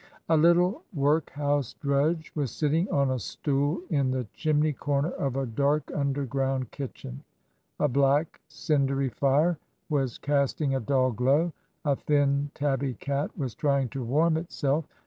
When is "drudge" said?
1.75-2.31